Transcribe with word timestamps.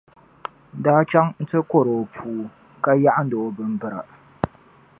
daa 0.83 1.01
chaŋ 1.09 1.27
n 1.41 1.43
ti 1.49 1.57
kɔri 1.69 1.91
o 2.01 2.03
puu, 2.13 2.41
ka 2.83 2.91
yaɣindi 3.03 3.35
o 3.45 3.47
bimbira. 3.55 3.99